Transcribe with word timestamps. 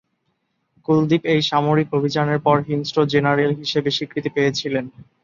কুলদীপ 0.87 1.21
এই 1.33 1.41
সামরিক 1.49 1.89
অভিযানের 1.93 2.39
পর 2.45 2.57
হিংস্র 2.67 2.97
জেনারেল 3.13 3.51
হিসেবে 3.61 3.89
স্বীকৃতি 3.91 4.29
পেয়েছিলেন। 4.35 4.85